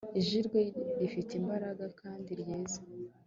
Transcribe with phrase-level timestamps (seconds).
[0.19, 0.63] ijwi rye
[0.99, 2.79] rifite imbaraga kandi ryiza